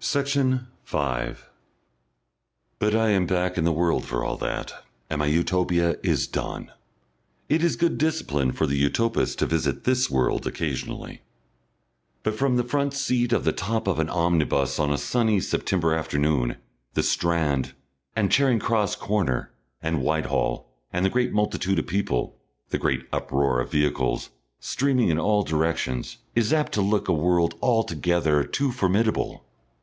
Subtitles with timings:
[0.00, 1.50] Section 5
[2.78, 4.72] But I am back in the world for all that,
[5.10, 6.70] and my Utopia is done.
[7.48, 11.20] It is good discipline for the Utopist to visit this world occasionally.
[12.22, 15.94] But from the front seat on the top of an omnibus on a sunny September
[15.94, 16.56] afternoon,
[16.92, 17.72] the Strand,
[18.14, 22.36] and Charing Cross corner, and Whitehall, and the great multitude of people,
[22.68, 24.30] the great uproar of vehicles,
[24.60, 29.44] streaming in all directions, is apt to look a world altogether too formidable.